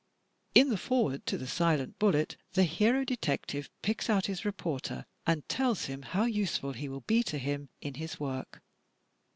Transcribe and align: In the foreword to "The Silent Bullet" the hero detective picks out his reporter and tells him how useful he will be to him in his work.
In 0.55 0.69
the 0.69 0.77
foreword 0.79 1.27
to 1.27 1.37
"The 1.37 1.45
Silent 1.45 1.99
Bullet" 1.99 2.35
the 2.53 2.63
hero 2.63 3.03
detective 3.05 3.69
picks 3.83 4.09
out 4.09 4.25
his 4.25 4.43
reporter 4.45 5.05
and 5.27 5.47
tells 5.47 5.85
him 5.85 6.01
how 6.01 6.25
useful 6.25 6.73
he 6.73 6.89
will 6.89 7.01
be 7.01 7.21
to 7.21 7.37
him 7.37 7.69
in 7.81 7.93
his 7.93 8.19
work. 8.19 8.63